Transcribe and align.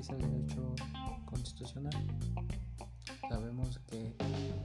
es 0.00 0.08
el 0.08 0.18
derecho 0.18 0.74
constitucional. 1.26 1.92
Sabemos 3.28 3.78
que 3.86 4.16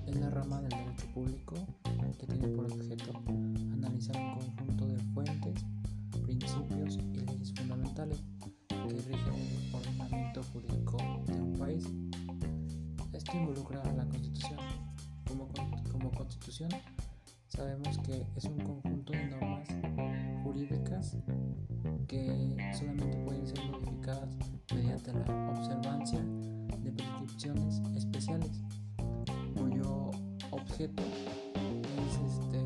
es 0.07 0.15
la 0.15 0.29
rama 0.29 0.61
del 0.61 0.69
derecho 0.69 1.07
público 1.13 1.55
que 2.17 2.25
tiene 2.25 2.47
por 2.47 2.71
objeto 2.71 3.11
analizar 3.73 4.15
un 4.15 4.55
conjunto 4.55 4.87
de 4.87 4.97
fuentes, 5.13 5.65
principios 6.23 6.95
y 6.95 7.17
leyes 7.17 7.53
fundamentales 7.53 8.23
que 8.69 8.87
rigen 9.09 9.35
el 9.35 9.75
ordenamiento 9.75 10.41
jurídico 10.53 10.97
de 11.27 11.41
un 11.41 11.53
país. 11.59 11.85
Esto 13.11 13.31
involucra 13.35 13.81
a 13.81 13.91
la 13.91 14.05
Constitución. 14.05 14.59
Como, 15.27 15.49
como 15.91 16.11
Constitución 16.11 16.69
sabemos 17.49 17.97
que 17.99 18.25
es 18.37 18.45
un 18.45 18.59
conjunto 18.59 19.11
de 19.11 19.25
normas 19.25 19.67
jurídicas 20.45 21.17
que 22.07 22.55
solamente 22.77 23.17
pueden 23.25 23.47
ser 23.47 23.59
modificadas 23.71 24.29
mediante 24.71 25.11
la 25.11 25.53
observancia 25.57 26.23
de 26.83 26.91
prescripciones 26.91 27.81
especiales, 27.95 28.61
cuyo 29.57 30.11
objeto 30.51 31.01
es 31.01 32.19
este, 32.31 32.59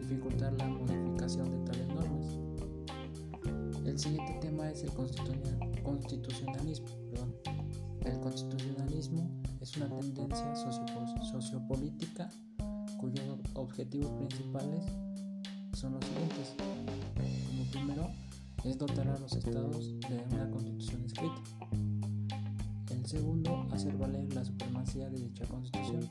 dificultar 0.00 0.54
la 0.54 0.66
modificación 0.66 1.50
de 1.50 1.58
tales 1.70 1.88
normas. 1.88 2.38
El 3.84 3.98
siguiente 3.98 4.38
tema 4.40 4.70
es 4.70 4.82
el 4.82 4.90
constitucionalismo. 4.92 6.86
El 8.02 8.18
constitucionalismo 8.20 9.30
es 9.60 9.76
una 9.76 9.90
tendencia 9.90 10.54
sociopolítica 10.56 12.30
cuyos 12.98 13.38
objetivos 13.54 14.10
principales 14.12 14.86
son 15.80 15.94
los 15.94 16.04
siguientes. 16.04 16.54
Como 17.48 17.64
primero, 17.70 18.10
es 18.64 18.76
dotar 18.76 19.08
a 19.08 19.18
los 19.18 19.32
estados 19.32 19.98
de 20.00 20.24
una 20.30 20.50
constitución 20.50 21.06
escrita. 21.06 21.42
El 22.90 23.06
segundo, 23.06 23.66
hacer 23.72 23.96
valer 23.96 24.30
la 24.34 24.44
supremacía 24.44 25.08
de 25.08 25.18
dicha 25.18 25.46
constitución. 25.46 26.10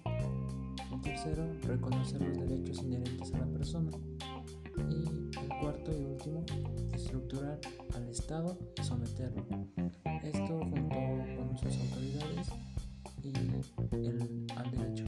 El 0.91 1.01
tercero, 1.01 1.45
reconocer 1.61 2.19
los 2.19 2.37
derechos 2.39 2.81
inherentes 2.81 3.31
a 3.31 3.37
la 3.37 3.45
persona. 3.45 3.91
Y 4.89 5.03
el 5.37 5.49
cuarto 5.61 5.91
y 5.95 6.03
último, 6.03 6.43
estructurar 6.91 7.59
al 7.93 8.09
Estado 8.09 8.57
y 8.75 8.83
someterlo. 8.83 9.45
Esto 10.23 10.61
junto 10.61 10.97
con 11.37 11.57
sus 11.59 11.79
autoridades 11.79 12.47
y 13.21 13.29
el, 14.07 14.47
al 14.55 14.71
derecho. 14.71 15.05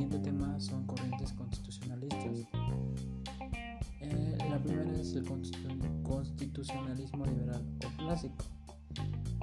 Siguiente 0.00 0.30
tema 0.30 0.58
son 0.58 0.86
corrientes 0.86 1.30
constitucionalistas. 1.34 2.46
Eh, 4.00 4.38
la 4.48 4.58
primera 4.58 4.98
es 4.98 5.12
el 5.14 5.26
constitucionalismo 6.02 7.26
liberal 7.26 7.62
o 7.84 7.96
clásico. 7.98 8.46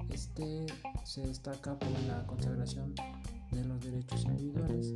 Este 0.09 0.65
se 1.03 1.21
destaca 1.27 1.77
por 1.77 1.91
la 2.07 2.25
consagración 2.25 2.95
de 3.51 3.65
los 3.65 3.79
derechos 3.81 4.25
individuales. 4.25 4.93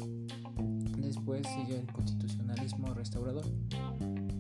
Después 0.98 1.46
sigue 1.46 1.82
el 1.82 1.92
constitucionalismo 1.94 2.96
restaurador, 2.96 3.46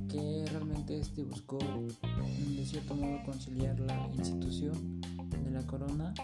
que 0.09 0.45
realmente 0.49 1.01
este 1.01 1.23
buscó 1.23 1.59
de 1.59 2.65
cierto 2.65 2.95
modo 2.95 3.21
conciliar 3.25 3.79
la 3.79 4.09
institución 4.17 4.99
de 5.29 5.51
la 5.51 5.61
corona, 5.67 6.15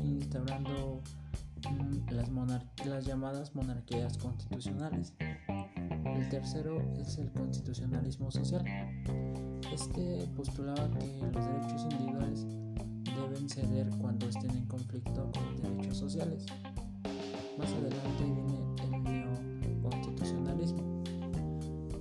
instaurando 0.00 1.02
las, 2.84 3.06
llamadas 3.06 3.54
monarquías 3.54 4.18
constitucionales. 4.18 5.14
El 6.04 6.28
tercero 6.28 6.82
es 7.00 7.16
el 7.18 7.32
constitucionalismo 7.32 8.30
social. 8.30 8.62
Este 9.72 10.28
postulaba 10.36 10.90
que 10.90 11.06
los 11.32 11.46
derechos 11.46 11.86
individuales 11.90 12.46
deben 13.04 13.48
ceder 13.48 13.88
cuando 14.00 14.28
estén 14.28 14.50
en 14.50 14.66
conflicto 14.66 15.32
con 15.32 15.56
derechos 15.62 15.96
sociales. 15.98 16.44
Más 17.58 17.72
adelante 17.72 18.24
viene 18.24 18.58
el 18.84 19.02
neoconstitucionalismo, 19.02 21.02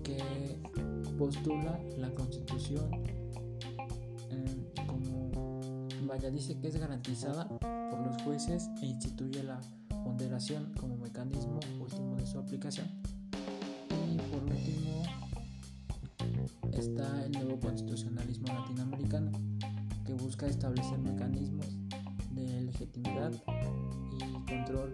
que 0.03 0.21
postula 1.17 1.79
la 1.97 2.11
constitución 2.11 2.91
eh, 4.29 4.71
como, 4.85 5.31
vaya, 6.07 6.29
dice 6.29 6.59
que 6.59 6.67
es 6.67 6.77
garantizada 6.77 7.47
jueces 8.27 8.69
e 8.81 8.87
instituye 8.87 9.41
la 9.41 9.57
ponderación 10.03 10.73
como 10.77 10.97
mecanismo 10.97 11.61
último 11.79 12.17
de 12.17 12.25
su 12.25 12.37
aplicación. 12.37 12.85
Y 13.89 14.17
por 14.17 14.43
último 14.43 15.03
está 16.73 17.25
el 17.25 17.31
nuevo 17.31 17.57
constitucionalismo 17.61 18.47
latinoamericano, 18.47 19.31
que 20.05 20.13
busca 20.13 20.45
establecer 20.45 20.99
mecanismos 20.99 21.67
de 22.31 22.63
legitimidad 22.63 23.31
y 24.11 24.45
control 24.45 24.93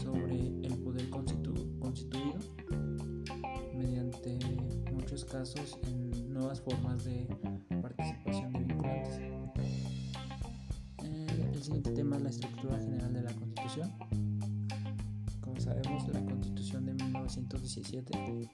sobre 0.00 0.36
el 0.64 0.78
poder 0.78 1.10
constituido 1.10 2.38
mediante 3.76 4.38
muchos 4.92 5.24
casos 5.24 5.76
en 5.88 6.32
nuevas 6.32 6.60
formas 6.60 7.04
de 7.04 7.26
participación 7.82 8.52
de 8.52 8.58
vinculantes. 8.60 9.37
Siguiente 11.68 11.90
tema 11.90 12.16
es 12.16 12.22
la 12.22 12.30
estructura 12.30 12.78
general 12.78 13.12
de 13.12 13.22
la 13.24 13.32
Constitución. 13.34 13.92
Como 15.42 15.60
sabemos, 15.60 16.08
la 16.08 16.24
Constitución 16.24 16.86
de 16.86 16.94
1917 16.94 18.50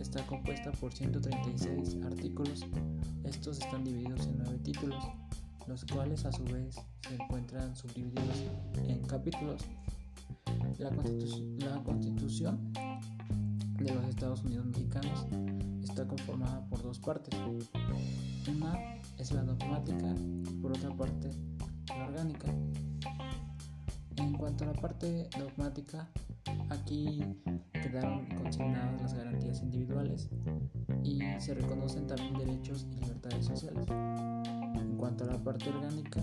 está 0.00 0.26
compuesta 0.26 0.72
por 0.72 0.92
136 0.92 2.02
artículos. 2.04 2.66
Estos 3.22 3.60
están 3.60 3.84
divididos 3.84 4.26
en 4.26 4.38
nueve 4.38 4.58
títulos 4.64 5.04
los 5.68 5.84
cuales 5.84 6.24
a 6.24 6.32
su 6.32 6.42
vez 6.46 6.74
se 7.08 7.14
encuentran 7.14 7.76
subdivididos 7.76 8.42
en 8.88 9.02
capítulos. 9.02 9.62
La, 10.78 10.90
constitución 11.84 12.72
de 13.78 13.94
los 13.94 14.04
Estados 14.06 14.42
Unidos 14.42 14.66
mexicanos 14.66 15.26
está 15.84 16.08
conformada 16.08 16.66
por 16.68 16.82
dos 16.82 16.98
partes. 16.98 17.38
Una 18.48 18.96
es 19.16 19.30
la 19.30 19.44
dogmática 19.44 20.12
y 20.50 20.54
por 20.54 20.72
otra 20.72 20.90
parte 20.96 21.30
orgánica. 22.04 22.48
En 24.16 24.32
cuanto 24.34 24.64
a 24.64 24.68
la 24.68 24.72
parte 24.72 25.28
dogmática, 25.38 26.08
aquí 26.70 27.22
quedaron 27.72 28.26
consignadas 28.36 29.00
las 29.02 29.14
garantías 29.14 29.62
individuales 29.62 30.28
y 31.04 31.20
se 31.38 31.54
reconocen 31.54 32.06
también 32.06 32.34
derechos 32.34 32.86
y 32.90 33.00
libertades 33.00 33.46
sociales. 33.46 33.86
En 33.88 34.96
cuanto 34.96 35.24
a 35.24 35.28
la 35.28 35.38
parte 35.38 35.68
orgánica, 35.70 36.20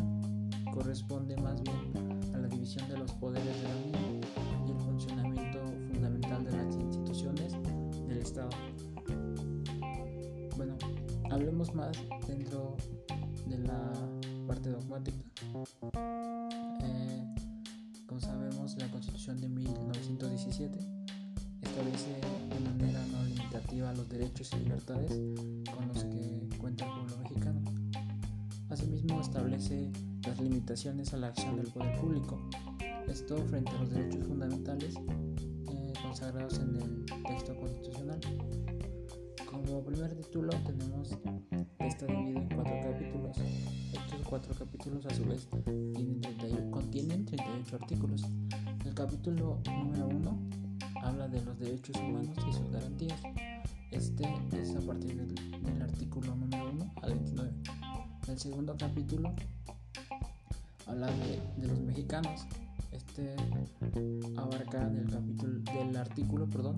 corresponde 0.74 1.38
más 1.38 1.62
bien 1.64 2.20
a 2.34 2.38
la 2.38 2.48
división 2.48 2.88
de 2.90 2.98
los 2.98 3.12
poderes 3.14 3.46
de 3.46 3.64
la 3.64 3.76
Unión 3.76 4.22
y 4.68 4.72
el 4.72 4.78
funcionamiento 4.80 5.60
fundamental 5.94 6.44
de 6.44 6.52
las 6.52 6.76
instituciones 6.76 7.54
del 8.08 8.18
Estado. 8.18 8.50
Bueno, 10.58 10.76
hablemos 11.32 11.74
más 11.74 11.98
dentro 12.28 12.76
de 13.48 13.58
la 13.60 13.94
parte 14.48 14.70
dogmática. 14.70 15.25
Eh, 16.82 17.36
como 18.06 18.20
sabemos, 18.20 18.76
la 18.78 18.90
Constitución 18.90 19.40
de 19.40 19.50
1917 19.50 20.80
establece 21.62 22.20
de 22.50 22.60
manera 22.60 23.06
no 23.12 23.24
limitativa 23.26 23.94
los 23.94 24.10
derechos 24.10 24.52
y 24.54 24.64
libertades 24.64 25.12
con 25.76 25.88
los 25.88 26.04
que 26.04 26.50
cuenta 26.58 26.86
el 26.86 26.92
pueblo 26.92 27.18
mexicano. 27.18 27.62
Asimismo, 28.70 29.22
establece 29.22 29.92
las 30.26 30.40
limitaciones 30.40 31.14
a 31.14 31.18
la 31.18 31.28
acción 31.28 31.56
del 31.58 31.68
poder 31.68 32.00
público, 32.00 32.50
esto 33.08 33.38
frente 33.46 33.72
a 33.72 33.80
los 33.80 33.92
derechos 33.92 34.26
fundamentales 34.26 34.96
eh, 34.96 35.94
consagrados 36.02 36.60
en 36.60 36.76
el 36.76 37.06
texto 37.24 37.56
constitucional. 37.56 38.20
Como 39.50 39.84
primer 39.84 40.16
título 40.16 40.50
tenemos 40.66 41.18
está 41.88 42.06
dividido 42.06 42.40
en 42.40 42.50
cuatro 42.50 42.80
capítulos. 42.82 43.38
Estos 43.94 44.28
cuatro 44.28 44.54
capítulos 44.56 45.06
a 45.06 45.14
su 45.14 45.26
vez 45.26 45.48
contienen 46.72 47.26
38 47.26 47.76
artículos. 47.76 48.24
El 48.86 48.94
capítulo 48.94 49.60
número 49.66 50.08
1 50.08 50.40
habla 51.04 51.28
de 51.28 51.42
los 51.42 51.60
derechos 51.60 51.96
humanos 51.98 52.36
y 52.48 52.54
sus 52.54 52.72
garantías. 52.72 53.20
Este 53.92 54.24
es 54.54 54.76
a 54.76 54.82
partir 54.82 55.16
del, 55.16 55.36
del 55.62 55.82
artículo 55.82 56.36
número 56.36 56.72
1 56.72 56.94
al 57.02 57.14
29. 57.14 57.52
El 58.28 58.40
segundo 58.40 58.76
capítulo 58.78 59.34
habla 60.88 61.08
de, 61.08 61.68
los 61.68 61.80
mexicanos. 61.80 62.46
Este 62.92 63.36
abarca 64.38 64.90
del 64.90 65.10
capítulo 65.10 65.60
del 65.72 65.96
artículo, 65.98 66.48
perdón, 66.48 66.78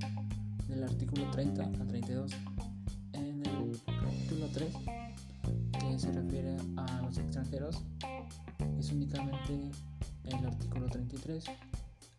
del 0.67 0.83
artículo 0.83 1.29
30 1.31 1.63
al 1.63 1.87
32. 1.87 2.31
En 3.13 3.45
el 3.45 3.81
capítulo 3.85 4.47
3, 4.53 4.73
que 4.75 4.96
se 6.07 6.13
refiere 6.13 6.55
a 6.77 7.01
los 7.01 7.17
extranjeros, 7.17 7.83
es 8.79 8.91
únicamente 8.93 9.71
el 10.23 10.45
artículo 10.45 10.87
33. 10.87 11.43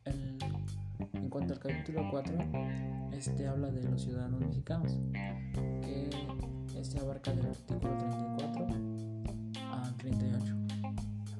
en 0.04 1.30
cuanto 1.30 1.54
al 1.54 1.58
capítulo 1.58 2.06
4, 2.10 2.34
este 3.12 3.46
habla 3.46 3.70
de 3.70 3.88
los 3.88 4.02
ciudadanos 4.02 4.40
mexicanos, 4.40 4.92
que 5.54 6.10
este 6.76 7.00
abarca 7.00 7.32
del 7.32 7.46
artículo 7.46 7.96
34 7.96 8.66
38. 9.96 10.54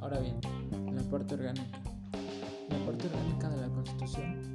Ahora 0.01 0.19
bien, 0.21 0.37
la 0.95 1.03
parte 1.03 1.35
orgánica. 1.35 1.81
La 2.71 2.87
parte 2.87 3.09
orgánica 3.09 3.51
de 3.51 3.61
la 3.61 3.69
Constitución 3.69 4.48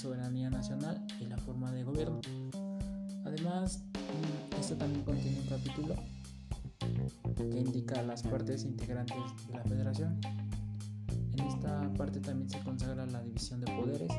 soberanía 0.00 0.48
nacional 0.48 1.06
y 1.20 1.26
la 1.26 1.36
forma 1.36 1.70
de 1.72 1.84
gobierno. 1.84 2.22
Además, 3.26 3.84
esto 4.58 4.74
también 4.76 5.04
contiene 5.04 5.38
un 5.40 5.46
capítulo 5.46 5.94
que 7.36 7.60
indica 7.60 8.02
las 8.02 8.22
partes 8.22 8.64
integrantes 8.64 9.18
de 9.46 9.54
la 9.54 9.64
federación. 9.64 10.18
En 11.32 11.40
esta 11.40 11.92
parte 11.98 12.18
también 12.20 12.48
se 12.48 12.58
consagra 12.60 13.04
la 13.04 13.22
división 13.22 13.60
de 13.60 13.70
poderes 13.72 14.10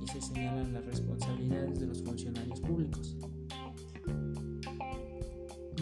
y 0.00 0.06
se 0.06 0.20
señalan 0.20 0.72
las 0.72 0.86
responsabilidades 0.86 1.80
de 1.80 1.86
los 1.88 2.02
funcionarios 2.04 2.60
públicos. 2.60 3.16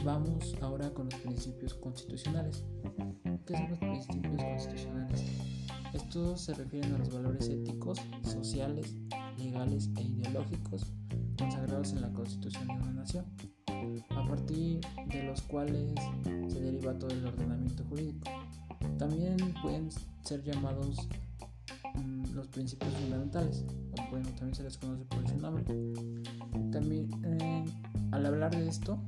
Vamos 0.02 0.54
ahora 0.62 0.88
con 0.90 1.10
los 1.10 1.20
principios 1.20 1.74
constitucionales. 1.74 2.64
¿Qué 3.46 3.56
son 3.58 3.70
los 3.70 3.78
principios 3.78 4.42
constitucionales? 4.42 5.24
Estos 5.92 6.40
se 6.40 6.54
refieren 6.54 6.94
a 6.94 6.98
los 6.98 7.12
valores 7.12 7.48
éticos, 7.48 8.00
sociales, 8.22 8.96
legales 9.44 9.90
e 9.96 10.02
ideológicos 10.02 10.86
consagrados 11.38 11.92
en 11.92 12.02
la 12.02 12.12
Constitución 12.12 12.66
de 12.66 12.74
una 12.74 12.92
nación, 12.92 13.24
a 14.10 14.26
partir 14.26 14.80
de 15.08 15.22
los 15.24 15.42
cuales 15.42 15.94
se 16.48 16.60
deriva 16.60 16.98
todo 16.98 17.10
el 17.10 17.26
ordenamiento 17.26 17.84
jurídico. 17.84 18.30
También 18.98 19.36
pueden 19.62 19.90
ser 20.22 20.42
llamados 20.42 21.08
mm, 21.94 22.34
los 22.34 22.48
principios 22.48 22.92
fundamentales, 22.94 23.64
o 23.92 24.10
bueno, 24.10 24.28
también 24.30 24.54
se 24.54 24.62
les 24.62 24.78
conoce 24.78 25.04
por 25.04 25.24
ese 25.24 25.36
nombre. 25.36 25.64
También, 26.70 27.10
eh, 27.24 27.64
al 28.12 28.26
hablar 28.26 28.54
de 28.56 28.68
esto, 28.68 28.98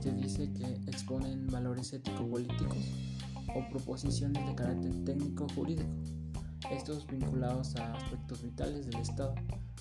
se 0.00 0.12
dice 0.12 0.52
que 0.52 0.64
exponen 0.90 1.46
valores 1.48 1.92
ético-políticos 1.92 2.76
o 3.54 3.68
proposiciones 3.70 4.46
de 4.46 4.54
carácter 4.54 5.04
técnico-jurídico, 5.04 5.88
estos 6.70 7.06
vinculados 7.06 7.76
a 7.76 7.94
aspectos 7.94 8.42
vitales 8.42 8.86
del 8.86 9.00
Estado, 9.00 9.34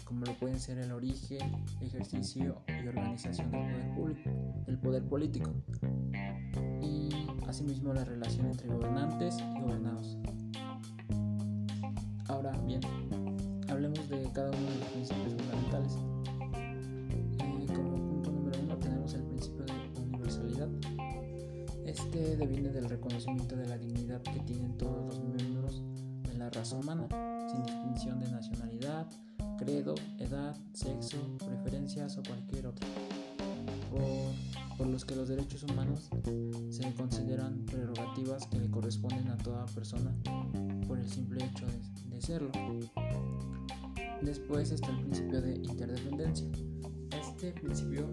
como 0.03 0.25
lo 0.25 0.33
pueden 0.37 0.59
ser 0.59 0.77
el 0.79 0.91
origen, 0.91 1.39
ejercicio 1.81 2.61
y 2.67 2.87
organización 2.87 3.51
del 3.51 3.61
poder 3.61 3.95
público, 3.95 4.29
el 4.67 4.77
poder 4.79 5.03
político, 5.03 5.51
y 6.81 7.09
asimismo 7.47 7.93
la 7.93 8.03
relación 8.03 8.47
entre 8.47 8.67
gobernantes 8.67 9.37
y 9.39 9.61
gobernados. 9.61 10.17
Ahora 12.27 12.51
bien, 12.65 12.81
hablemos 13.69 14.07
de 14.09 14.29
cada 14.33 14.49
uno 14.49 14.69
de 14.69 14.77
los 14.79 14.87
principios 14.89 15.33
fundamentales. 15.33 15.97
Eh, 17.39 17.67
como 17.67 17.95
punto 17.95 18.31
número 18.31 18.59
uno 18.63 18.77
tenemos 18.77 19.13
el 19.13 19.23
principio 19.23 19.65
de 19.65 20.01
universalidad. 20.01 20.69
Este 21.85 22.37
deviene 22.37 22.69
del 22.69 22.89
reconocimiento 22.89 23.55
de 23.55 23.67
la 23.67 23.77
dignidad 23.77 24.21
que 24.21 24.39
tienen 24.41 24.77
todos 24.77 24.92
la 26.43 26.49
raza 26.49 26.75
humana, 26.75 27.07
sin 27.49 27.63
distinción 27.63 28.19
de 28.19 28.29
nacionalidad, 28.29 29.07
credo, 29.57 29.95
edad, 30.19 30.53
sexo, 30.73 31.17
preferencias 31.37 32.17
o 32.17 32.23
cualquier 32.23 32.67
otra, 32.67 32.85
por, 34.77 34.87
los 34.87 35.05
que 35.05 35.15
los 35.15 35.29
derechos 35.29 35.63
humanos 35.63 36.09
se 36.69 36.93
consideran 36.95 37.65
prerrogativas 37.65 38.45
que 38.47 38.59
le 38.59 38.69
corresponden 38.69 39.29
a 39.29 39.37
toda 39.37 39.65
persona 39.67 40.13
por 40.85 40.99
el 40.99 41.09
simple 41.09 41.45
hecho 41.45 41.65
de, 42.09 42.21
serlo. 42.21 42.51
Después 44.21 44.71
está 44.71 44.89
el 44.89 44.99
principio 44.99 45.41
de 45.41 45.55
interdependencia. 45.55 46.47
Este 47.21 47.53
principio 47.53 48.09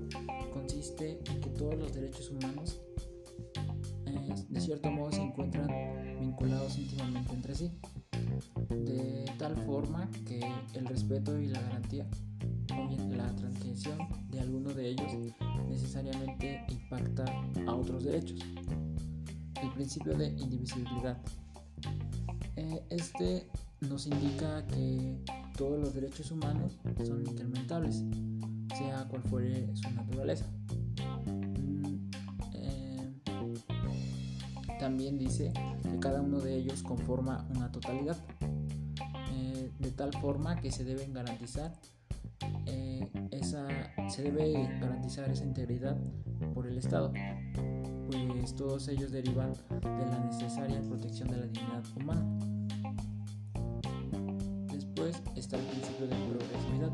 consiste 0.53 1.21
en 1.27 1.41
que 1.41 1.51
todos 1.51 1.75
los 1.75 1.93
derechos 1.93 2.31
humanos 2.31 2.81
eh, 4.07 4.35
de 4.49 4.61
cierto 4.61 4.91
modo 4.91 5.11
se 5.11 5.21
encuentran 5.21 5.69
vinculados 6.21 6.79
íntimamente 6.79 7.33
entre 7.33 7.55
sí 7.57 7.73
de 8.71 9.25
tal 9.39 9.57
forma 9.57 10.09
que 10.27 10.41
el 10.75 10.87
respeto 10.87 11.39
y 11.39 11.49
la 11.49 11.61
garantía 11.61 12.07
o 12.77 12.89
bien 12.89 13.17
la 13.17 13.35
transgresión 13.35 13.99
de 14.31 14.41
alguno 14.41 14.71
de 14.73 14.91
ellos 14.91 15.13
necesariamente 15.69 16.65
impacta 16.69 17.25
a 17.67 17.75
otros 17.75 18.05
derechos. 18.05 18.39
El 19.63 19.71
principio 19.73 20.17
de 20.17 20.29
indivisibilidad. 20.29 21.19
Eh, 22.57 22.83
este 22.91 23.47
nos 23.81 24.07
indica 24.07 24.67
que 24.67 25.17
todos 25.57 25.81
los 25.81 25.95
derechos 25.95 26.31
humanos 26.31 26.79
son 27.05 27.27
incrementables, 27.27 28.05
sea 28.77 29.07
cual 29.09 29.23
fuere 29.23 29.75
su 29.75 29.91
naturaleza. 29.91 30.47
Mm, 31.27 32.11
eh, 32.55 33.13
también 34.79 35.19
dice 35.19 35.53
que 35.83 35.99
cada 35.99 36.21
uno 36.21 36.41
de 36.41 36.57
ellos 36.57 36.83
conforma 36.83 37.47
una 37.55 37.71
totalidad 37.73 38.17
de 39.81 39.91
tal 39.91 40.13
forma 40.21 40.61
que 40.61 40.71
se 40.71 40.85
deben 40.85 41.13
garantizar 41.13 41.73
eh, 42.67 43.09
esa 43.31 43.67
se 44.09 44.23
debe 44.23 44.53
garantizar 44.81 45.31
esa 45.31 45.45
integridad 45.45 45.97
por 46.55 46.67
el 46.67 46.79
Estado, 46.79 47.13
pues 48.07 48.55
todos 48.55 48.89
ellos 48.89 49.13
derivan 49.13 49.53
de 49.53 50.07
la 50.07 50.19
necesaria 50.25 50.81
protección 50.83 51.29
de 51.29 51.37
la 51.37 51.47
dignidad 51.47 51.85
humana. 51.97 52.25
Después 54.73 55.23
está 55.37 55.57
el 55.57 55.67
principio 55.67 56.07
de 56.07 56.17
progresividad. 56.29 56.93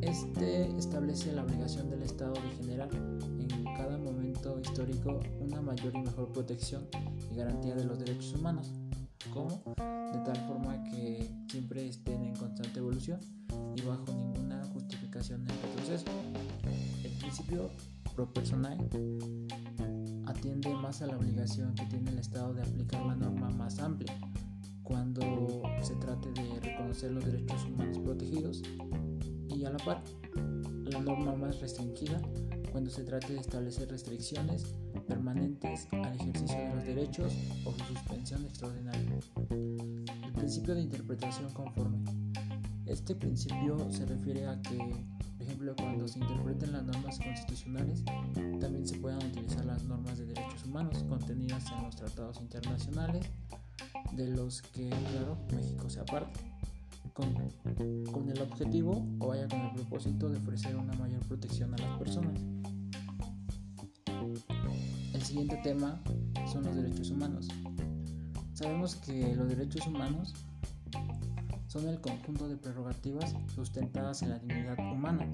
Este 0.00 0.76
establece 0.78 1.32
la 1.32 1.42
obligación 1.42 1.90
del 1.90 2.02
Estado 2.02 2.34
de 2.34 2.64
generar 2.64 2.88
en 2.94 3.64
cada 3.76 3.98
momento 3.98 4.58
histórico 4.60 5.20
una 5.40 5.60
mayor 5.60 5.94
y 5.94 5.98
mejor 5.98 6.32
protección 6.32 6.86
y 7.30 7.36
garantía 7.36 7.74
de 7.74 7.84
los 7.84 7.98
derechos 7.98 8.34
humanos. 8.34 8.72
¿Cómo? 9.32 9.62
De 10.12 10.18
tal 10.24 10.36
forma 10.46 10.82
que 10.84 11.30
siempre 11.50 11.88
estén 11.88 12.22
en 12.22 12.34
constante 12.36 12.78
evolución 12.78 13.20
y 13.76 13.82
bajo 13.82 14.12
ninguna 14.12 14.64
justificación 14.72 15.42
en 15.42 15.50
el 15.50 15.70
proceso. 15.74 16.04
El 17.04 17.12
principio 17.12 17.70
pro 18.14 18.32
personal 18.32 18.78
atiende 20.26 20.74
más 20.74 21.02
a 21.02 21.06
la 21.06 21.16
obligación 21.16 21.74
que 21.74 21.84
tiene 21.86 22.10
el 22.10 22.18
Estado 22.18 22.54
de 22.54 22.62
aplicar 22.62 23.04
la 23.04 23.14
norma 23.14 23.50
más 23.50 23.78
amplia 23.78 24.14
cuando 24.82 25.62
se 25.82 25.94
trate 25.96 26.30
de 26.32 26.60
reconocer 26.60 27.10
los 27.10 27.24
derechos 27.24 27.64
humanos 27.64 27.98
protegidos 27.98 28.62
y 29.48 29.64
a 29.64 29.70
la 29.70 29.78
par 29.78 30.02
la 30.84 31.00
norma 31.00 31.34
más 31.34 31.60
restringida 31.60 32.20
cuando 32.76 32.90
se 32.90 33.04
trate 33.04 33.32
de 33.32 33.40
establecer 33.40 33.88
restricciones 33.88 34.74
permanentes 35.08 35.88
al 35.92 36.14
ejercicio 36.14 36.58
de 36.58 36.74
los 36.74 36.84
derechos 36.84 37.32
o 37.64 37.72
su 37.72 37.94
suspensión 37.94 38.44
extraordinaria. 38.44 39.18
El 39.48 40.32
principio 40.34 40.74
de 40.74 40.82
interpretación 40.82 41.50
conforme. 41.54 42.04
Este 42.84 43.14
principio 43.14 43.90
se 43.90 44.04
refiere 44.04 44.46
a 44.46 44.60
que, 44.60 44.76
por 44.76 45.42
ejemplo, 45.42 45.74
cuando 45.74 46.06
se 46.06 46.18
interpreten 46.18 46.72
las 46.72 46.84
normas 46.84 47.18
constitucionales, 47.18 48.04
también 48.60 48.86
se 48.86 48.98
puedan 48.98 49.24
utilizar 49.26 49.64
las 49.64 49.82
normas 49.84 50.18
de 50.18 50.26
derechos 50.26 50.66
humanos 50.66 51.02
contenidas 51.08 51.64
en 51.72 51.82
los 51.82 51.96
tratados 51.96 52.42
internacionales, 52.42 53.24
de 54.12 54.28
los 54.28 54.60
que, 54.60 54.90
claro, 54.90 55.38
México 55.50 55.88
se 55.88 56.00
aparte, 56.00 56.45
con, 57.16 58.28
el 58.28 58.42
objetivo 58.42 59.06
o 59.18 59.28
vaya 59.28 59.48
con 59.48 59.60
el 59.60 59.72
propósito 59.72 60.28
de 60.28 60.38
ofrecer 60.38 60.76
una 60.76 60.92
mayor 60.94 61.20
protección 61.26 61.74
a 61.74 61.78
las 61.78 61.98
personas 61.98 62.40
siguiente 65.26 65.56
tema 65.56 66.00
son 66.46 66.62
los 66.62 66.76
derechos 66.76 67.10
humanos. 67.10 67.48
Sabemos 68.54 68.94
que 68.94 69.34
los 69.34 69.48
derechos 69.48 69.86
humanos 69.86 70.32
son 71.66 71.88
el 71.88 72.00
conjunto 72.00 72.48
de 72.48 72.56
prerrogativas 72.56 73.34
sustentadas 73.52 74.22
en 74.22 74.30
la 74.30 74.38
dignidad 74.38 74.78
humana, 74.78 75.28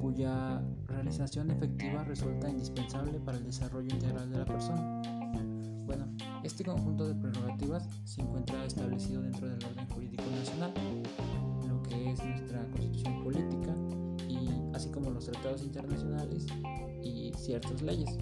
cuya 0.00 0.62
realización 0.86 1.50
efectiva 1.50 2.04
resulta 2.04 2.48
indispensable 2.48 3.18
para 3.18 3.36
el 3.38 3.44
desarrollo 3.44 3.92
integral 3.92 4.30
de 4.30 4.38
la 4.38 4.44
persona. 4.44 5.19
Este 6.50 6.64
conjunto 6.64 7.06
de 7.06 7.14
prerrogativas 7.14 7.88
se 8.04 8.20
encuentra 8.22 8.64
establecido 8.64 9.22
dentro 9.22 9.48
del 9.48 9.64
orden 9.64 9.88
jurídico 9.88 10.24
nacional, 10.36 10.72
lo 11.66 11.80
que 11.84 12.10
es 12.10 12.22
nuestra 12.24 12.68
constitución 12.72 13.22
política, 13.22 13.76
y 14.28 14.50
así 14.74 14.90
como 14.90 15.10
los 15.10 15.26
tratados 15.26 15.62
internacionales 15.62 16.46
y 17.04 17.32
ciertas 17.38 17.80
leyes. 17.80 18.18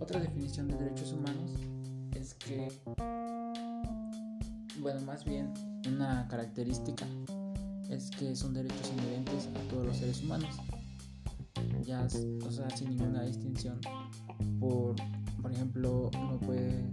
Otra 0.00 0.18
definición 0.18 0.66
de 0.68 0.76
derechos 0.76 1.12
humanos 1.12 1.52
es 2.16 2.34
que, 2.34 2.72
bueno, 4.80 5.00
más 5.02 5.24
bien 5.26 5.52
una 5.86 6.26
característica 6.26 7.06
es 7.90 8.10
que 8.10 8.34
son 8.34 8.54
derechos 8.54 8.90
inherentes 8.96 9.50
a 9.54 9.68
todos 9.68 9.86
los 9.86 9.96
seres 9.98 10.22
humanos, 10.22 10.56
ya, 11.84 12.08
o 12.46 12.50
sea, 12.50 12.70
sin 12.70 12.96
ninguna 12.96 13.22
distinción. 13.24 13.78
Por, 14.58 14.96
por 15.42 15.52
ejemplo, 15.52 16.10
no 16.14 16.38
puede, 16.38 16.84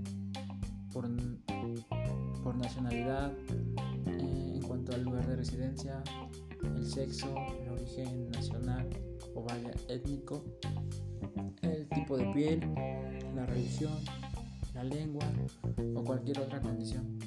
por, 0.92 1.08
por 2.44 2.58
nacionalidad, 2.58 3.32
eh, 4.08 4.54
en 4.56 4.62
cuanto 4.64 4.94
al 4.94 5.04
lugar 5.04 5.26
de 5.28 5.36
residencia, 5.36 6.04
el 6.64 6.86
sexo, 6.86 7.34
el 7.62 7.70
origen 7.70 8.32
nacional 8.32 8.90
o 9.36 9.44
vaya 9.44 9.72
étnico, 9.88 10.44
el 11.62 11.88
tipo 11.90 12.18
de 12.18 12.26
piel, 12.34 12.60
la 13.36 13.46
religión, 13.46 13.94
la 14.74 14.84
lengua 14.84 15.26
o 15.96 16.04
cualquier 16.04 16.40
otra 16.40 16.60
condición. 16.60 17.20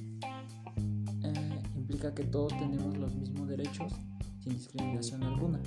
Eh, 1.22 1.62
implica 1.76 2.12
que 2.12 2.24
todos 2.24 2.52
tenemos 2.58 2.96
los 2.98 3.14
mismos 3.14 3.48
derechos 3.48 3.92
sin 4.40 4.54
discriminación 4.54 5.22
alguna. 5.22 5.60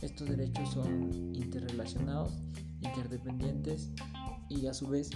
Estos 0.00 0.28
derechos 0.28 0.70
son 0.70 1.34
interrelacionados, 1.34 2.38
interdependientes 2.80 3.90
y 4.50 4.66
a 4.66 4.74
su 4.74 4.86
vez 4.88 5.10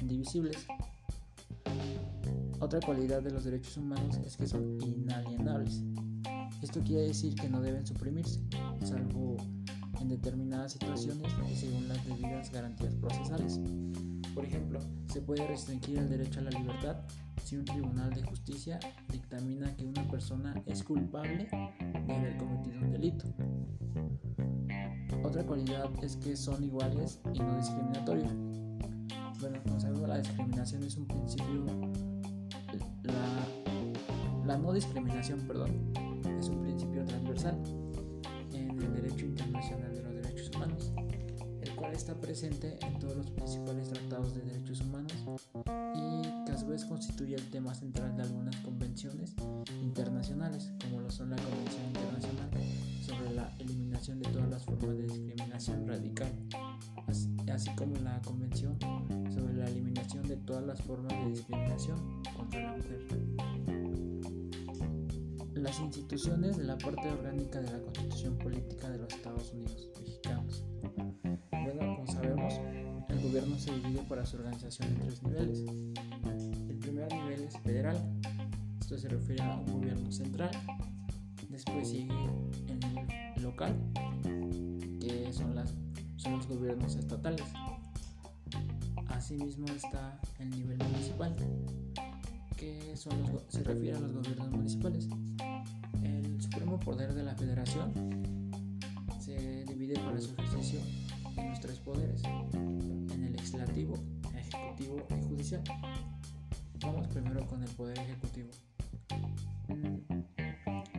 indivisibles. 0.00 0.66
Otra 2.60 2.80
cualidad 2.80 3.22
de 3.22 3.32
los 3.32 3.44
derechos 3.44 3.76
humanos 3.76 4.18
es 4.24 4.36
que 4.36 4.46
son 4.46 4.78
inalienables. 4.80 5.82
Esto 6.62 6.80
quiere 6.80 7.08
decir 7.08 7.34
que 7.34 7.48
no 7.48 7.60
deben 7.60 7.86
suprimirse, 7.86 8.40
salvo 8.84 9.36
en 10.00 10.08
determinadas 10.08 10.72
situaciones 10.72 11.32
y 11.50 11.56
según 11.56 11.88
las 11.88 12.04
debidas 12.06 12.50
garantías 12.52 12.94
procesales. 12.94 13.60
Por 14.34 14.44
ejemplo, 14.44 14.80
se 15.12 15.20
puede 15.20 15.46
restringir 15.46 15.98
el 15.98 16.08
derecho 16.08 16.40
a 16.40 16.44
la 16.44 16.50
libertad 16.50 16.96
si 17.44 17.56
un 17.56 17.64
tribunal 17.64 18.12
de 18.12 18.22
justicia 18.22 18.78
dictamina 19.10 19.74
que 19.76 19.86
una 19.86 20.06
persona 20.10 20.62
es 20.66 20.82
culpable 20.82 21.48
de 22.06 22.14
haber 22.14 22.36
cometido 22.36 22.80
un 22.80 22.90
delito. 22.92 23.26
Otra 25.22 25.44
cualidad 25.44 25.90
es 26.02 26.16
que 26.16 26.36
son 26.36 26.62
iguales 26.64 27.20
y 27.34 27.38
no 27.38 27.56
discriminatorios. 27.56 28.32
Bueno, 29.40 29.58
sabemos, 29.78 30.08
la 30.08 30.18
discriminación 30.18 30.82
es 30.84 30.96
un 30.96 31.06
principio. 31.06 31.66
La, 33.02 34.46
la 34.46 34.58
no 34.58 34.72
discriminación, 34.72 35.40
perdón, 35.40 35.92
es 36.38 36.48
un 36.48 36.62
principio 36.62 37.04
transversal 37.04 37.58
en 38.52 38.70
el 38.70 38.94
derecho 38.94 39.26
internacional 39.26 39.94
de 39.94 40.02
los 40.02 40.14
derechos 40.14 40.50
humanos, 40.54 40.92
el 41.60 41.74
cual 41.76 41.92
está 41.92 42.14
presente 42.14 42.78
en 42.80 42.98
todos 42.98 43.16
los 43.16 43.30
principales 43.30 43.88
tratados 43.90 44.34
de 44.34 44.42
derechos 44.42 44.80
humanos 44.80 45.12
y 45.94 46.22
que 46.44 46.52
a 46.52 46.58
su 46.58 46.66
vez 46.66 46.84
constituye 46.84 47.34
el 47.34 47.50
tema 47.50 47.74
central 47.74 48.16
de 48.16 48.22
algunas 48.22 48.56
convenciones 48.56 49.34
internacionales, 49.82 50.70
como 50.82 51.00
lo 51.00 51.10
son 51.10 51.30
la 51.30 51.36
Convención 51.36 51.86
Internacional 51.86 52.50
sobre 53.02 53.34
la 53.34 53.52
eliminación 53.58 54.20
de 54.20 54.30
todas 54.30 54.48
las 54.48 54.64
formas 54.64 54.96
de 54.96 55.02
discriminación 55.04 55.86
radical, 55.86 56.32
así 57.52 57.70
como 57.76 57.96
la 57.96 58.20
Convención 58.22 58.78
la 59.56 59.68
eliminación 59.68 60.26
de 60.28 60.36
todas 60.36 60.64
las 60.64 60.80
formas 60.82 61.12
de 61.12 61.30
discriminación 61.30 62.22
contra 62.36 62.62
la 62.62 62.76
mujer. 62.76 63.06
Las 65.54 65.80
instituciones 65.80 66.58
de 66.58 66.64
la 66.64 66.76
parte 66.78 67.08
orgánica 67.08 67.60
de 67.60 67.72
la 67.72 67.80
Constitución 67.80 68.36
Política 68.38 68.90
de 68.90 68.98
los 68.98 69.12
Estados 69.12 69.52
Unidos 69.52 69.88
mexicanos. 69.98 70.64
Bueno, 71.50 71.96
como 71.96 72.06
sabemos, 72.06 72.54
el 73.08 73.20
gobierno 73.20 73.58
se 73.58 73.72
divide 73.72 74.02
para 74.08 74.26
su 74.26 74.36
organización 74.36 74.88
en 74.88 75.00
tres 75.00 75.22
niveles. 75.22 75.64
El 76.68 76.78
primer 76.78 77.12
nivel 77.12 77.42
es 77.44 77.58
federal, 77.60 77.96
esto 78.86 78.98
se 78.98 79.08
refiere 79.08 79.42
a 79.42 79.56
un 79.56 79.66
gobierno 79.66 80.12
central. 80.12 80.50
Después 81.48 81.88
sigue 81.88 82.14
el 82.68 82.78
nivel 82.78 83.42
local, 83.42 83.74
que 85.00 85.32
son, 85.32 85.56
las, 85.56 85.74
son 86.16 86.34
los 86.34 86.46
gobiernos 86.46 86.94
estatales. 86.94 87.42
Asimismo 89.08 89.66
está 89.68 90.20
el 90.38 90.50
nivel 90.50 90.78
municipal, 90.78 91.34
que 92.56 92.96
son 92.96 93.20
los, 93.22 93.42
se 93.48 93.62
refiere 93.62 93.96
a 93.96 94.00
los 94.00 94.12
gobiernos 94.12 94.50
municipales. 94.50 95.08
El 96.02 96.40
supremo 96.40 96.78
poder 96.78 97.14
de 97.14 97.22
la 97.22 97.34
federación 97.34 97.92
se 99.18 99.64
divide 99.64 99.94
para 99.98 100.20
su 100.20 100.32
ejercicio 100.32 100.80
en 101.36 101.50
los 101.50 101.60
tres 101.60 101.78
poderes, 101.80 102.22
en 102.54 103.24
el 103.24 103.32
legislativo, 103.32 103.94
ejecutivo 104.34 105.06
y 105.10 105.28
judicial. 105.28 105.62
Vamos 106.80 107.08
primero 107.08 107.46
con 107.46 107.62
el 107.62 107.70
poder 107.70 107.98
ejecutivo. 107.98 108.50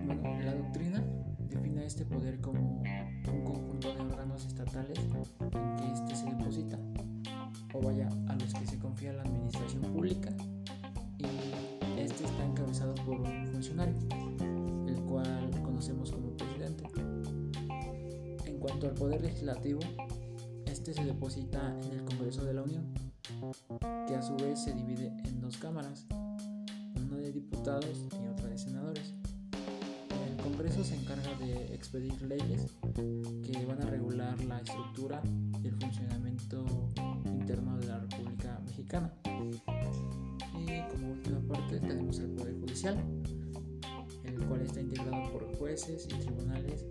Bueno, 0.06 0.40
la 0.44 0.54
doctrina 0.56 1.04
define 1.50 1.86
este 1.86 2.06
poder 2.06 2.42
como 2.42 2.84
un 3.32 3.44
conjunto 3.44 3.94
de 3.94 4.02
órganos 4.02 4.46
estatales 4.46 4.98
en 5.00 5.78
que 5.78 5.94
éste 5.94 6.16
se 6.16 6.26
deposita, 6.26 6.78
o 7.78 7.82
vaya, 7.82 8.10
a 8.28 8.36
los 8.36 8.54
que 8.54 8.66
se 8.66 8.80
confía 8.80 9.14
la 9.14 9.22
administración 9.22 9.82
pública, 9.84 10.34
y 11.20 12.00
este 12.00 12.26
está 12.26 12.46
encabezado 12.46 12.96
por 12.96 13.22
un 13.22 13.46
funcionario, 13.48 13.96
el 14.88 15.00
cual 15.04 15.52
conocemos 15.64 16.12
como 16.12 16.36
presidente. 16.36 16.84
En 18.46 18.60
cuanto 18.60 18.88
al 18.88 18.94
poder 18.94 19.22
legislativo, 19.22 19.80
este 20.66 20.94
se 20.94 21.06
deposita 21.06 21.78
en 21.84 22.00
el 22.00 22.06
Congreso 22.06 22.44
de 22.46 22.54
la 22.54 22.64
Unión, 22.64 22.94
que 24.08 24.16
a 24.16 24.22
su 24.22 24.36
vez 24.38 24.60
se 24.60 24.74
divide 24.74 25.08
en 25.26 25.40
dos 25.40 25.58
cámaras, 25.58 26.06
una 26.96 27.18
de 27.18 27.32
diputados 27.32 28.08
y 28.24 28.28
otra 28.28 28.48
de 28.48 28.58
senadores. 28.58 29.14
El 30.28 30.38
Congreso 30.44 30.84
se 30.84 30.96
encarga 30.96 31.38
de 31.40 31.76
expedir 31.76 32.22
leyes 32.24 32.72
que 32.96 33.66
van 33.68 33.82
a 33.82 33.86
regular 33.86 34.40
la 34.46 34.60
estructura 34.60 35.22
el 35.68 35.76
funcionamiento 35.76 36.66
interno 37.26 37.78
de 37.78 37.88
la 37.88 38.00
República 38.00 38.60
Mexicana. 38.66 39.14
Y 40.54 40.92
como 40.92 41.12
última 41.12 41.40
parte 41.48 41.80
tenemos 41.80 42.20
el 42.20 42.32
Poder 42.32 42.60
Judicial, 42.60 42.98
el 44.24 44.46
cual 44.46 44.62
está 44.62 44.82
integrado 44.82 45.32
por 45.32 45.56
jueces 45.58 46.06
y 46.06 46.20
tribunales 46.20 46.86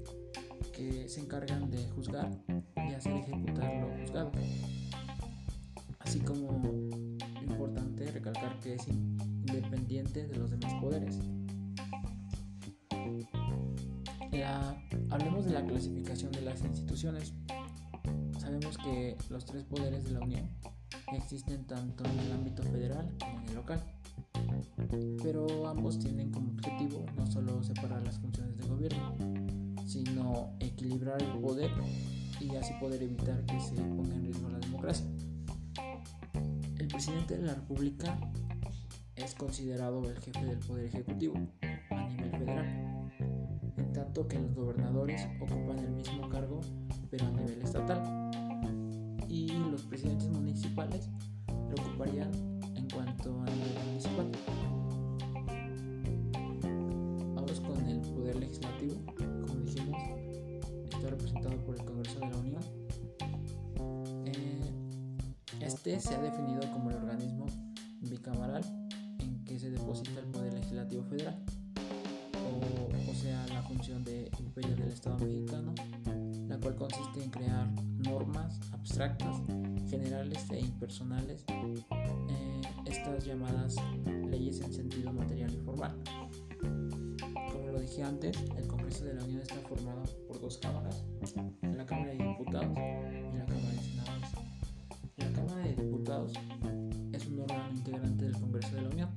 que 0.73 1.09
se 1.09 1.21
encargan 1.21 1.71
de 1.71 1.89
juzgar 1.91 2.31
y 2.77 2.93
hacer 2.93 3.15
ejecutar 3.17 3.75
lo 3.81 3.89
juzgado. 4.01 4.33
Así 6.01 6.21
como 6.21 6.63
importante 7.43 8.11
recalcar 8.13 8.59
que 8.61 8.75
es 8.75 8.87
independiente 8.89 10.27
de 10.27 10.37
los 10.37 10.51
demás 10.51 10.75
poderes. 10.81 11.19
Hablemos 15.09 15.47
de 15.47 15.53
la 15.53 15.65
clasificación 15.65 16.31
de 16.33 16.43
las 16.43 16.63
instituciones. 16.63 17.33
Sabemos 18.67 18.85
que 18.85 19.17
los 19.31 19.45
tres 19.45 19.63
poderes 19.63 20.05
de 20.05 20.11
la 20.11 20.21
Unión 20.21 20.49
existen 21.13 21.65
tanto 21.67 22.05
en 22.05 22.19
el 22.19 22.33
ámbito 22.33 22.65
federal 22.65 23.15
como 23.21 23.41
en 23.41 23.49
el 23.49 23.55
local, 23.55 23.81
pero 25.23 25.69
ambos 25.69 26.01
tienen 26.01 26.33
como 26.33 26.51
objetivo 26.51 27.07
no 27.17 27.27
solo 27.29 27.63
separar 27.63 28.03
las 28.03 28.19
funciones 28.19 28.57
de 28.57 28.67
gobierno, 28.67 29.15
sino 29.87 30.57
equilibrar 30.59 31.23
el 31.23 31.39
poder 31.41 31.71
y 32.41 32.57
así 32.57 32.73
poder 32.81 33.05
evitar 33.05 33.41
que 33.47 33.61
se 33.61 33.77
ponga 33.77 34.17
en 34.17 34.25
riesgo 34.25 34.49
la 34.49 34.59
democracia. 34.59 35.07
El 36.77 36.89
presidente 36.89 37.37
de 37.37 37.47
la 37.47 37.55
República 37.55 38.19
es 39.15 39.37
considerado 39.37 40.11
el 40.11 40.19
jefe 40.19 40.45
del 40.45 40.59
Poder 40.59 40.87
Ejecutivo 40.87 41.37
a 41.91 42.09
nivel 42.09 42.31
federal, 42.33 43.13
en 43.77 43.93
tanto 43.93 44.27
que 44.27 44.41
los 44.41 44.53
gobernadores 44.57 45.25
ocupan 45.41 45.79
el 45.79 45.93
mismo 45.93 46.29
cargo 46.29 46.61
pero 47.09 47.27
a 47.27 47.31
nivel 47.31 47.63
estatal 47.63 48.26
y 49.37 49.49
los 49.71 49.83
presidentes 49.83 50.29
municipales 50.29 51.11
lo 51.49 51.83
ocuparían 51.83 52.31
en 52.75 52.89
cuanto 52.89 53.39
a 53.43 53.45
nivel 53.45 53.75
municipal. 53.87 54.33
Vamos 57.35 57.61
con 57.61 57.87
el 57.87 58.01
Poder 58.01 58.37
Legislativo, 58.37 58.95
como 59.15 59.61
dijimos, 59.61 59.99
está 60.91 61.11
representado 61.11 61.57
por 61.67 61.77
el 61.77 61.85
Congreso 61.85 62.19
de 62.21 62.31
la 62.31 62.37
Unión. 62.39 62.63
Eh, 64.25 64.73
este 65.61 66.01
se 66.01 66.15
ha 66.15 66.23
definido 66.23 66.61
como 66.73 66.91
el 66.91 66.97
organismo 66.97 67.45
bicameral 68.01 68.65
en 69.19 69.45
que 69.45 69.59
se 69.59 69.71
deposita 69.71 70.21
el 70.21 70.27
Poder 70.29 70.55
Legislativo 70.55 71.05
Federal, 71.05 71.37
o, 72.35 73.11
o 73.11 73.15
sea, 73.15 73.47
la 73.49 73.63
función 73.63 74.03
de 74.03 74.31
imperio 74.39 74.77
del 74.77 74.89
Estado 74.89 75.19
mexicano, 75.19 75.75
la 76.49 76.59
cual 76.59 76.77
consiste 76.77 77.23
en 77.23 77.31
crear 77.31 77.56
abstractas, 78.97 79.43
generales 79.91 80.51
e 80.51 80.59
impersonales, 80.59 81.45
eh, 81.49 82.63
estas 82.87 83.27
llamadas 83.27 83.77
leyes 84.31 84.63
en 84.63 84.73
sentido 84.73 85.13
material 85.13 85.53
y 85.53 85.59
formal. 85.59 85.95
Como 87.53 87.73
lo 87.73 87.81
dije 87.81 88.03
antes, 88.03 88.43
el 88.57 88.67
Congreso 88.67 89.05
de 89.05 89.15
la 89.15 89.25
Unión 89.25 89.43
está 89.43 89.57
formado 89.69 90.03
por 90.27 90.41
dos 90.41 90.57
cámaras, 90.57 91.05
la 91.61 91.85
Cámara 91.85 92.13
de 92.13 92.25
Diputados 92.25 92.75
y 92.75 93.37
la 93.37 93.45
Cámara 93.45 93.71
de 93.71 93.79
Senadores. 93.83 94.31
La 95.19 95.33
Cámara 95.33 95.63
de 95.63 95.75
Diputados 95.75 96.33
es 97.13 97.27
un 97.27 97.41
órgano 97.41 97.71
integrante 97.75 98.25
del 98.25 98.41
Congreso 98.41 98.77
de 98.77 98.81
la 98.81 98.89
Unión. 98.89 99.11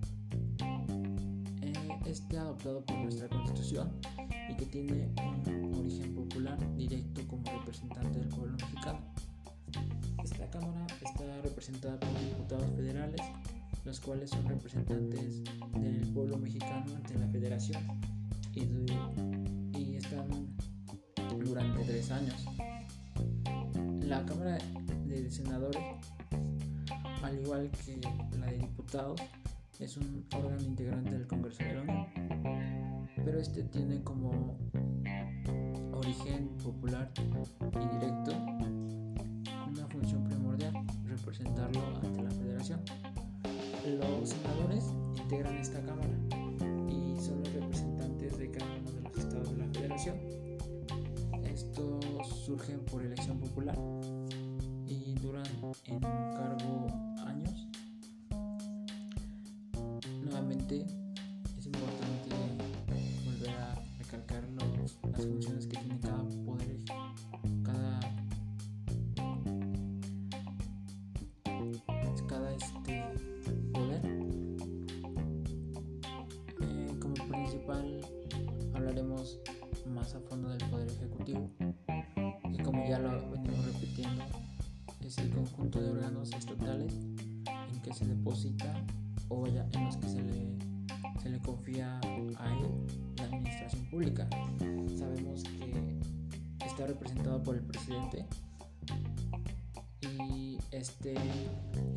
Eh, 1.61 1.73
este 2.05 2.37
adoptado 2.37 2.85
por 2.85 2.97
nuestra 2.97 3.29
Constitución 3.29 3.93
y 4.49 4.57
que 4.57 4.65
tiene 4.65 5.09
un 5.15 5.73
origen 5.73 6.13
popular 6.15 6.57
directo 6.75 7.25
como 7.29 7.43
representante 7.45 8.19
del 8.19 8.27
pueblo 8.27 8.57
mexicano. 8.57 8.99
Esta 10.23 10.49
Cámara 10.49 10.87
está 11.01 11.41
representada 11.41 11.99
por 11.99 12.19
diputados 12.19 12.69
federales 12.75 13.21
los 13.85 13.99
cuales 13.99 14.29
son 14.29 14.47
representantes 14.47 15.43
del 15.79 16.07
pueblo 16.13 16.37
mexicano 16.37 16.95
ante 16.95 17.17
la 17.17 17.27
federación 17.27 17.83
y, 18.53 18.61
y 19.77 19.95
están 19.95 20.27
durante 21.43 21.83
tres 21.83 22.11
años. 22.11 22.45
La 24.03 24.23
Cámara 24.25 24.57
de 25.05 25.31
Senadores, 25.31 25.81
al 27.23 27.39
igual 27.39 27.71
que 27.83 27.99
la 28.37 28.47
de 28.47 28.57
Diputados, 28.59 29.21
es 29.79 29.97
un 29.97 30.25
órgano 30.35 30.61
integrante 30.61 31.11
del 31.11 31.25
Congreso 31.25 31.63
de 31.63 31.73
la 31.73 31.81
Unión, 31.81 32.07
pero 33.23 33.39
este 33.39 33.63
tiene 33.63 34.03
como 34.03 34.57
origen 35.93 36.49
popular 36.63 37.11
y 37.17 37.95
directo 37.95 38.18
integran 45.29 45.58
hablaremos 78.73 79.39
más 79.87 80.15
a 80.15 80.19
fondo 80.21 80.49
del 80.49 80.69
poder 80.69 80.89
ejecutivo, 80.89 81.49
y 82.51 82.57
como 82.63 82.87
ya 82.87 82.99
lo 82.99 83.29
venimos 83.31 83.65
repitiendo, 83.65 84.23
es 85.05 85.17
el 85.17 85.29
conjunto 85.31 85.81
de 85.81 85.89
órganos 85.89 86.31
estatales 86.33 86.93
en 86.93 87.81
que 87.81 87.93
se 87.93 88.05
deposita 88.05 88.85
o 89.29 89.41
vaya 89.41 89.67
en 89.73 89.85
los 89.85 89.97
que 89.97 90.07
se 90.07 90.21
le, 90.21 90.57
se 91.21 91.29
le 91.29 91.39
confía 91.39 91.99
a 91.99 92.59
él 92.59 92.87
la 93.17 93.23
administración 93.25 93.85
pública. 93.85 94.27
Sabemos 94.97 95.43
que 95.43 95.99
está 96.65 96.87
representado 96.87 97.41
por 97.41 97.55
el 97.55 97.63
presidente 97.63 98.25
y 100.01 100.57
este 100.71 101.15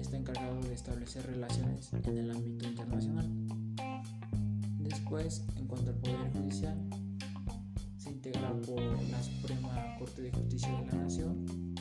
está 0.00 0.16
encargado 0.16 0.60
de 0.62 0.74
establecer 0.74 1.26
relaciones 1.26 1.92
en 1.92 2.18
el 2.18 2.30
ámbito 2.30 2.66
internacional. 2.66 3.41
En 5.12 5.66
cuanto 5.66 5.90
al 5.90 5.96
Poder 5.96 6.32
Judicial, 6.32 6.74
se 7.98 8.12
integra 8.12 8.50
por 8.62 8.80
la 9.10 9.22
Suprema 9.22 9.94
Corte 9.98 10.22
de 10.22 10.32
Justicia 10.32 10.70
de 10.80 10.86
la 10.86 11.02
Nación, 11.02 11.74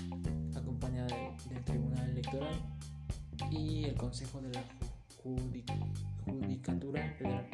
acompañada 0.53 1.15
del 1.49 1.63
Tribunal 1.63 2.09
Electoral 2.09 2.61
y 3.49 3.85
el 3.85 3.95
Consejo 3.95 4.41
de 4.41 4.49
la 4.49 4.63
Judicatura 5.23 7.15
Federal. 7.17 7.47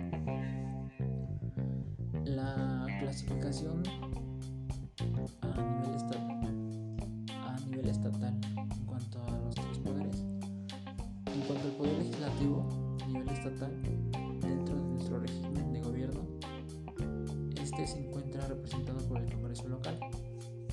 La 2.25 2.87
clasificación 2.99 3.83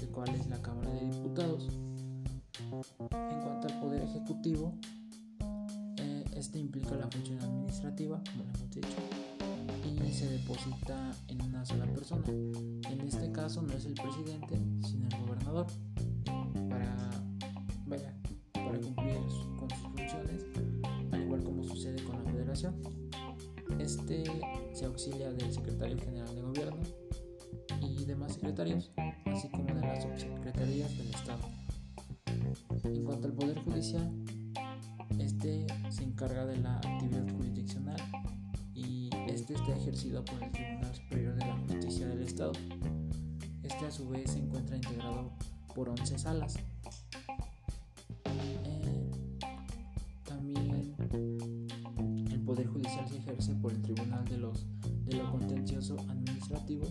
el 0.04 0.10
cual 0.10 0.28
es 0.34 0.46
la 0.48 0.60
Cámara 0.60 0.90
de 0.90 1.00
Diputados. 1.10 1.68
En 3.10 3.40
cuanto 3.40 3.68
al 3.68 3.80
poder 3.80 4.02
ejecutivo, 4.02 4.74
este 6.34 6.58
implica 6.58 6.94
la 6.94 7.08
función 7.08 7.40
administrativa, 7.40 8.20
como 8.30 8.44
hemos 8.44 8.70
dicho, 8.70 8.88
y 10.04 10.12
se 10.12 10.28
deposita 10.28 11.10
en 11.28 11.40
una 11.42 11.64
sola 11.64 11.86
persona. 11.86 12.26
En 12.28 13.00
este 13.00 13.32
caso 13.32 13.62
no 13.62 13.72
es 13.72 13.86
el 13.86 13.94
presidente, 13.94 14.60
sino 14.86 15.08
el 15.08 15.26
gobernador, 15.26 15.66
este 35.24 35.66
se 35.90 36.04
encarga 36.04 36.44
de 36.44 36.58
la 36.58 36.76
actividad 36.76 37.26
jurisdiccional 37.32 37.96
y 38.74 39.08
este 39.26 39.54
está 39.54 39.74
ejercido 39.76 40.24
por 40.24 40.42
el 40.42 40.52
Tribunal 40.52 40.94
Superior 40.94 41.34
de 41.34 41.46
la 41.46 41.56
Justicia 41.56 42.06
del 42.06 42.22
Estado. 42.22 42.52
Este 43.62 43.86
a 43.86 43.90
su 43.90 44.08
vez 44.08 44.30
se 44.30 44.38
encuentra 44.38 44.76
integrado 44.76 45.32
por 45.74 45.88
11 45.88 46.18
salas. 46.18 46.56
Eh, 48.26 49.10
también 50.24 50.94
el 52.30 52.40
Poder 52.40 52.66
Judicial 52.66 53.08
se 53.08 53.16
ejerce 53.16 53.54
por 53.54 53.72
el 53.72 53.80
Tribunal 53.80 54.24
de, 54.26 54.36
los, 54.36 54.66
de 55.06 55.16
lo 55.16 55.30
Contencioso 55.30 55.96
Administrativo 56.00 56.84